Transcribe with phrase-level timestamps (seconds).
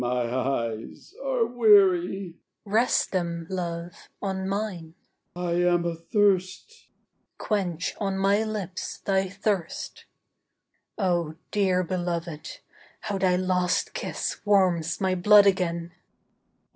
[0.01, 2.31] He My eyes are weary.
[2.33, 4.95] She Rest, them, love, on mine.
[5.35, 6.71] He I am athirst.
[6.71, 6.89] She
[7.37, 10.05] Quench, on my lips, thy thirst.
[10.97, 12.61] O dear belovéd,
[13.01, 15.91] how thy last kiss warms My blood again!